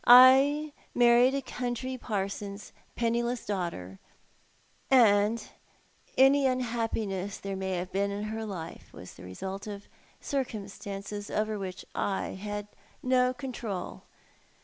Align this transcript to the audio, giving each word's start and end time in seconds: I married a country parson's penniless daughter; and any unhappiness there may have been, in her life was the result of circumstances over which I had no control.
I 0.07 0.73
married 0.95 1.35
a 1.35 1.43
country 1.43 1.95
parson's 1.95 2.73
penniless 2.95 3.45
daughter; 3.45 3.99
and 4.89 5.47
any 6.17 6.47
unhappiness 6.47 7.37
there 7.37 7.55
may 7.55 7.73
have 7.73 7.91
been, 7.91 8.09
in 8.09 8.23
her 8.23 8.43
life 8.43 8.91
was 8.93 9.13
the 9.13 9.23
result 9.23 9.67
of 9.67 9.87
circumstances 10.19 11.29
over 11.29 11.59
which 11.59 11.85
I 11.93 12.29
had 12.29 12.67
no 13.03 13.31
control. 13.31 14.05